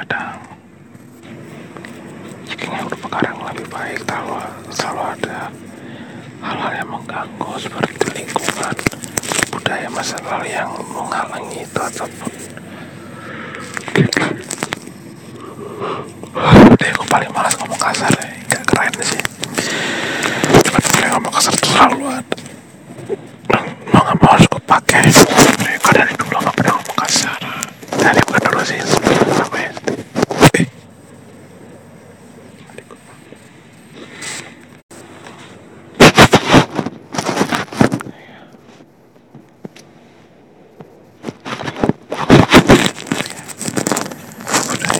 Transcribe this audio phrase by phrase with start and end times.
[0.00, 0.40] kadang.
[2.48, 4.32] Jika berupa yang lebih baik tahu
[4.72, 5.52] selalu ada
[6.40, 8.74] hal-hal yang mengganggu seperti lingkungan
[9.52, 12.32] budaya masa lalu yang menghalangi itu ataupun
[16.40, 19.22] Udah aku paling malas ngomong kasar ya Gak keren sih.
[20.64, 22.36] Cuma ngomong kasar terlalu ada.
[23.92, 25.04] Mau gak mau harus gue pakai